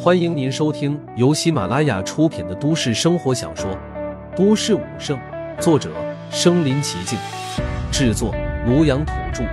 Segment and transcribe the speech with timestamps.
[0.00, 3.70] 欢迎您收听由喜马拉雅出品的都市生活小说
[4.36, 5.18] 《都市武圣》，
[5.60, 5.92] 作者：
[6.30, 7.18] 身临其境，
[7.92, 8.32] 制作：
[8.66, 9.44] 庐阳土著。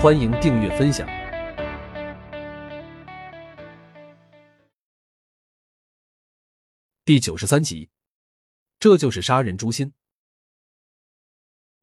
[0.00, 1.08] 欢迎订阅分享。
[7.04, 7.90] 第九十三集，
[8.78, 9.92] 这就是杀人诛心。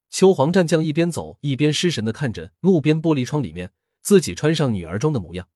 [0.10, 3.72] 秋黄战将一边走一边失神的看着路边玻璃窗里面
[4.02, 5.50] 自己穿上女儿装的模样。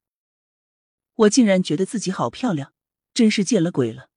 [1.20, 2.72] 我竟然觉得自己好漂亮，
[3.12, 4.08] 真是见了鬼了！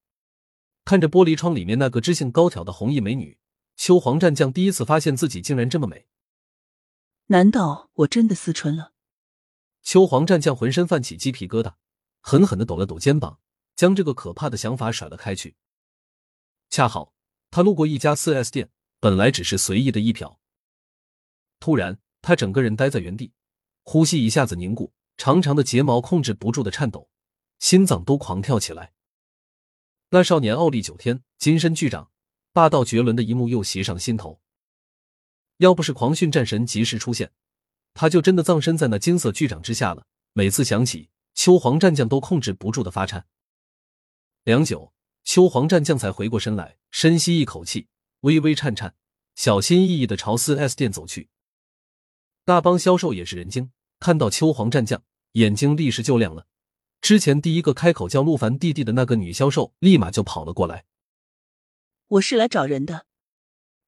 [0.85, 3.37] 看着玻璃窗里面那个知性高挑的红衣美女，
[3.75, 6.07] 秋黄战将第一次发现自己竟然这么美。
[7.27, 8.93] 难道我真的思春了？
[9.81, 11.73] 秋黄战将浑身泛起鸡皮疙瘩，
[12.21, 13.41] 狠狠的抖了抖肩膀，
[13.75, 15.57] 将这个可怕的想法甩了开去。
[16.69, 17.13] 恰好
[17.51, 18.69] 他路过一家四 S 店，
[19.01, 20.37] 本来只是随意的一瞟，
[21.59, 23.33] 突然他整个人呆在原地，
[23.83, 24.93] 呼吸一下子凝固。
[25.17, 27.09] 长长的睫毛控制不住的颤抖，
[27.59, 28.93] 心脏都狂跳起来。
[30.09, 32.11] 那少年傲立九天，金身巨掌，
[32.51, 34.41] 霸道绝伦的一幕又袭上心头。
[35.57, 37.31] 要不是狂训战神及时出现，
[37.93, 40.05] 他就真的葬身在那金色巨掌之下了。
[40.33, 43.27] 每次想起，秋黄战将都控制不住的发颤。
[44.43, 47.87] 良久，秋黄战将才回过身来，深吸一口气，
[48.21, 48.95] 微微颤颤，
[49.35, 51.29] 小心翼翼的朝四 S 店走去。
[52.45, 53.71] 那帮销售也是人精。
[54.03, 55.01] 看到秋黄战将，
[55.31, 56.45] 眼睛立时就亮了。
[56.99, 60.83] 之前第一个开口叫陆凡弟弟的那个女销售，立马就跑了过来。
[62.09, 63.05] 我是来找人的。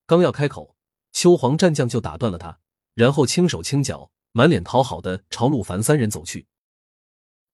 [0.06, 0.78] 刚要开口，
[1.12, 2.60] 秋黄战将就打断了他，
[2.94, 6.48] 然后轻手轻脚、满脸讨好的朝陆凡三人走去。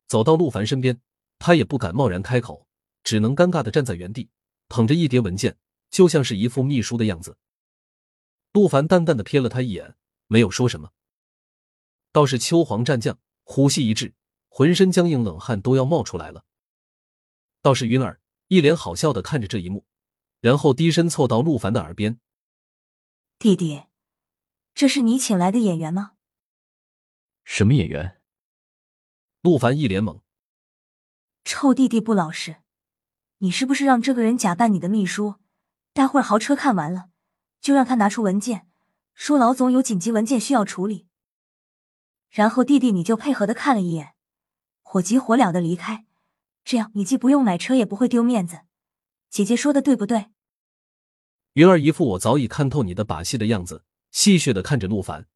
[0.07, 1.01] 走到陆凡身边，
[1.39, 2.67] 他也不敢贸然开口，
[3.03, 4.29] 只能尴尬的站在原地，
[4.67, 5.57] 捧着一叠文件，
[5.89, 7.39] 就像是一副秘书的样子。
[8.53, 9.95] 陆凡淡淡的瞥了他一眼，
[10.27, 10.91] 没有说什么。
[12.11, 14.13] 倒是秋黄战将呼吸一滞，
[14.49, 16.45] 浑身僵硬，冷汗都要冒出来了。
[17.61, 19.85] 倒是云儿一脸好笑的看着这一幕，
[20.39, 22.19] 然后低身凑到陆凡的耳边
[23.39, 23.83] ：“弟弟，
[24.73, 26.13] 这是你请来的演员吗
[27.45, 28.19] ？”“什么演员？”
[29.41, 30.21] 陆凡一脸懵。
[31.45, 32.57] “臭弟弟不老实，
[33.37, 35.35] 你是不是让这个人假扮你的秘书？
[35.93, 37.09] 待会儿豪车看完了，
[37.59, 38.67] 就让他拿出文件，
[39.13, 41.07] 说老总有紧急文件需要处理。”
[42.31, 44.15] 然后弟弟你就配合的看了一眼，
[44.81, 46.05] 火急火燎的离开，
[46.63, 48.61] 这样你既不用买车，也不会丢面子。
[49.29, 50.31] 姐姐说的对不对？
[51.53, 55.27] 云儿一副我早已看透你的把戏的样子，戏谑的看着陆凡。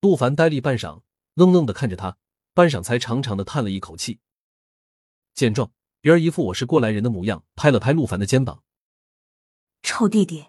[0.00, 1.02] 陆凡呆立半晌，
[1.34, 2.16] 愣愣的看着他，
[2.54, 4.20] 半晌才长长的叹了一口气。
[5.34, 5.70] 见状，
[6.00, 8.62] 云儿一副我是过来人的模样，拍了拍陆凡的肩膀
[9.82, 10.46] ：“臭弟弟，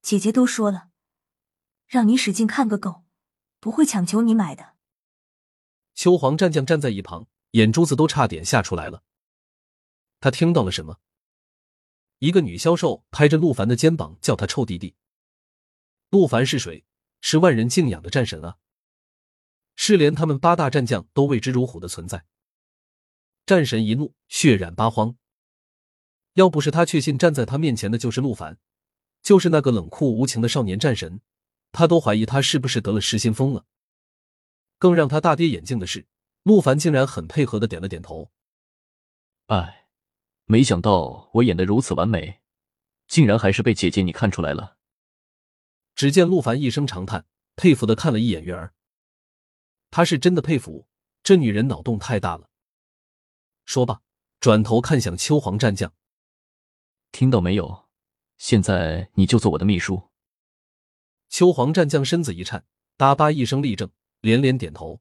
[0.00, 0.88] 姐姐都说了，
[1.86, 3.03] 让你使劲看个够。”
[3.64, 4.74] 不会强求你买的。
[5.94, 9.02] 秋黄战将站在一旁，眼珠子都差点吓出来了。
[10.20, 10.98] 他听到了什么？
[12.18, 14.96] 一个女销售拍着陆凡的肩膀，叫他臭弟弟。
[16.10, 16.84] 陆凡是谁？
[17.22, 18.58] 是万人敬仰的战神啊！
[19.76, 22.26] 是连他们八大战将都畏之如虎的存在。
[23.46, 25.16] 战神一怒，血染八荒。
[26.34, 28.58] 要不是他确信站在他面前的就是陆凡，
[29.22, 31.22] 就是那个冷酷无情的少年战神。
[31.74, 33.66] 他都怀疑他是不是得了失心疯了。
[34.78, 36.06] 更让他大跌眼镜的是，
[36.44, 38.30] 陆凡竟然很配合的点了点头。
[39.46, 39.88] 哎，
[40.44, 42.40] 没想到我演的如此完美，
[43.08, 44.76] 竟然还是被姐姐你看出来了。
[45.96, 47.26] 只见陆凡一声长叹，
[47.56, 48.72] 佩服的看了一眼月儿。
[49.90, 50.86] 他是真的佩服
[51.24, 52.50] 这女人脑洞太大了。
[53.64, 54.00] 说罢，
[54.38, 55.92] 转头看向秋黄战将，
[57.10, 57.88] 听到没有？
[58.38, 60.10] 现在你就做我的秘书。
[61.28, 62.64] 秋黄战将身子一颤，
[62.96, 63.90] 哒吧一声立正，
[64.20, 65.00] 连连点头：“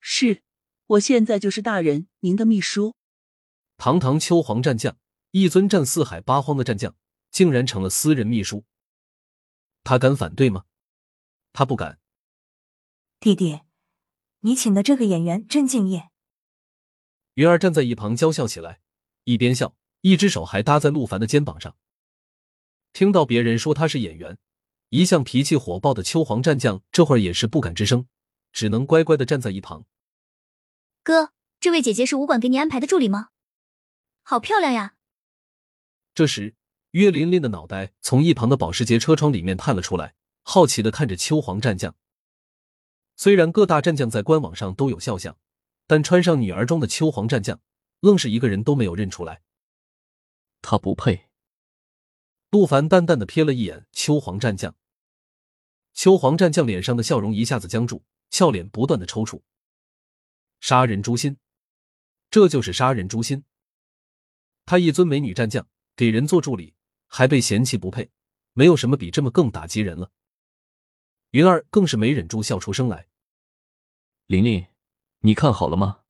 [0.00, 0.42] 是，
[0.86, 2.94] 我现在就是大人您的秘书。”
[3.76, 4.96] 堂堂秋黄战将，
[5.32, 6.94] 一尊战四海八荒的战将，
[7.30, 8.64] 竟然成了私人秘书，
[9.84, 10.64] 他敢反对吗？
[11.52, 11.98] 他不敢。
[13.20, 13.60] 弟弟，
[14.40, 16.10] 你请的这个演员真敬业。
[17.34, 18.80] 云儿站在一旁娇笑起来，
[19.24, 21.76] 一边笑，一只手还搭在陆凡的肩膀上。
[22.92, 24.38] 听到别人说他是演员。
[24.92, 28.06] 一向脾气火爆的秋皇战将，这会儿也是不敢吱声，
[28.52, 29.86] 只能乖乖的站在一旁。
[31.02, 33.30] 哥，这位姐姐是武馆给你安排的助理吗？
[34.22, 34.96] 好漂亮呀！
[36.14, 36.56] 这时，
[36.90, 41.96] 岳琳琳的脑袋从一旁的保时捷车窗里面探了出来，好奇的看着秋皇战将。
[43.16, 45.38] 虽然各大战将在官网上都有肖像，
[45.86, 47.58] 但穿上女儿装的秋皇战将，
[48.00, 49.40] 愣是一个人都没有认出来。
[50.60, 51.30] 他不配。
[52.50, 54.76] 陆凡淡淡的瞥了一眼秋皇战将。
[55.94, 59.42] 秋黄战将脸上的笑容一下子僵住，俏脸不断的抽搐。
[60.60, 61.36] 杀人诛心，
[62.30, 63.44] 这就是杀人诛心。
[64.64, 65.66] 他一尊美女战将，
[65.96, 66.74] 给人做助理，
[67.06, 68.10] 还被嫌弃不配，
[68.52, 70.10] 没有什么比这么更打击人了。
[71.30, 73.08] 云儿更是没忍住笑出声来。
[74.26, 74.66] 琳琳，
[75.20, 76.00] 你看好了吗？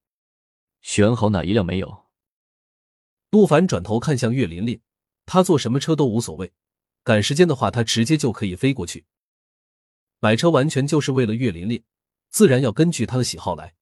[0.80, 2.06] 选好哪一辆没有？
[3.30, 4.80] 陆凡转头看向岳琳琳，
[5.24, 6.52] 他坐什么车都无所谓，
[7.02, 9.06] 赶时间的话，他直接就可以飞过去。
[10.22, 11.82] 买车完全就是为了岳琳琳，
[12.30, 13.74] 自然要根据她的喜好来。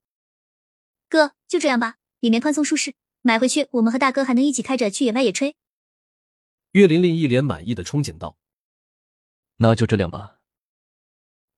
[1.06, 5.56] 哥，就这样吧，里面宽松舒适，买回去我们和大哥还能一起开着去野外野炊。
[6.70, 8.38] 岳琳琳一脸满意的憧憬道
[9.60, 10.38] ：“那就这辆吧。”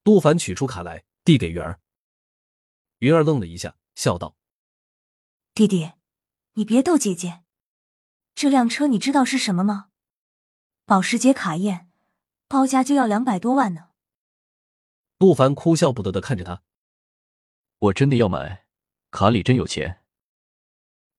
[0.03, 1.79] 杜凡取出卡来，递给云儿。
[2.99, 4.37] 云儿愣了一下，笑道
[5.55, 5.93] ：“弟弟，
[6.55, 7.45] 你别逗姐姐。
[8.35, 9.91] 这辆车你知道是什么吗？
[10.85, 11.89] 保时捷卡宴，
[12.49, 13.91] 包价就要两百多万呢。”
[15.23, 16.65] 陆凡哭笑不得的看着他
[17.79, 18.67] ：“我真的要买，
[19.13, 20.03] 卡里真有钱。”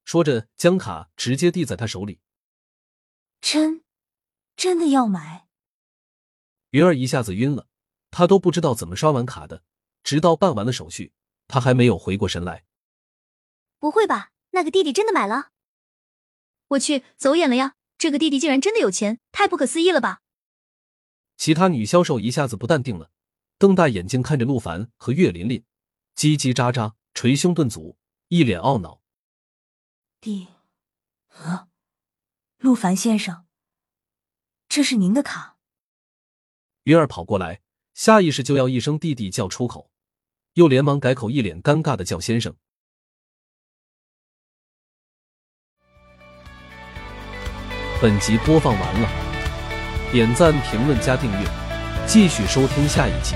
[0.03, 2.19] 说着，将卡直接递在他手里。
[3.39, 3.85] “真，
[4.57, 5.47] 真的要买？”
[6.71, 7.69] 云儿一下子晕了。
[8.11, 9.63] 他都不知道怎么刷完卡的，
[10.03, 11.13] 直到办完了手续，
[11.47, 12.65] 他还没有回过神来。
[13.79, 14.31] 不会吧？
[14.49, 15.51] 那个弟弟真的买了？
[16.67, 17.75] 我去，走眼了呀！
[17.97, 20.19] 这个弟弟竟然真的有钱，太不可思议了吧！
[21.37, 23.09] 其他女销售一下子不淡定了，
[23.63, 25.63] 瞪大眼睛看着陆凡和岳琳琳，
[26.17, 27.95] 叽叽喳喳，捶胸顿足，
[28.27, 29.01] 一脸懊恼。
[30.19, 30.49] 弟，
[31.29, 31.69] 啊，
[32.57, 33.45] 陆凡先生，
[34.67, 35.55] 这是您的卡。
[36.83, 37.61] 云儿跑过来。
[37.93, 39.89] 下意识就要一声“弟弟”叫出口，
[40.55, 42.53] 又连忙改口，一脸尴尬的叫先生。
[48.01, 51.62] 本集播放完了，点赞、评论、加订阅，
[52.05, 53.35] 继续收听下一集。